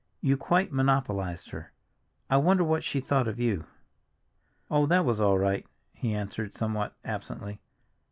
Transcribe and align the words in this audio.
"You 0.19 0.35
quite 0.35 0.71
monopolized 0.71 1.51
her. 1.51 1.73
I 2.27 2.37
wonder 2.37 2.63
what 2.63 2.83
she 2.83 2.99
thought 3.01 3.27
of 3.27 3.39
you!" 3.39 3.65
"Oh, 4.71 4.87
that 4.87 5.05
was 5.05 5.21
all 5.21 5.37
right!" 5.37 5.63
he 5.93 6.15
answered 6.15 6.55
somewhat 6.57 6.95
absently. 7.05 7.61